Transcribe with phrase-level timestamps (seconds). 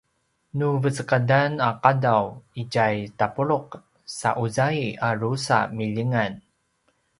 [0.57, 2.23] nu vecekadan a qadaw
[2.61, 2.85] itja
[3.19, 3.67] tapuluq
[4.19, 6.31] sa uzai a drusa milingan